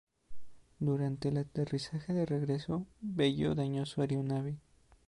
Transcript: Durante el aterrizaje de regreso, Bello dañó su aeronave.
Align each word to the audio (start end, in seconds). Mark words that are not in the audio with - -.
Durante 0.79 1.29
el 1.29 1.37
aterrizaje 1.37 2.11
de 2.11 2.25
regreso, 2.25 2.87
Bello 3.01 3.53
dañó 3.53 3.85
su 3.85 4.01
aeronave. 4.01 4.57